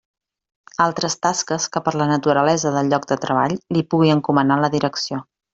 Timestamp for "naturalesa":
2.13-2.73